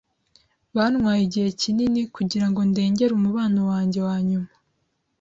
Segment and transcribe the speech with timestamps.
[0.73, 4.49] Byantwaye igihe kinini kugirango ndengere umubano wanjye wanyuma.